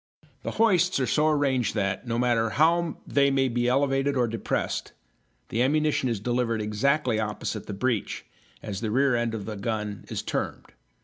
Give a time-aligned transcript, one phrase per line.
[0.41, 4.93] The hoists are so arranged that, no matter how they may be elevated or depressed,
[5.49, 8.25] the ammunition is delivered exactly opposite the breech,
[8.63, 10.65] as the rear end of a gun is termed.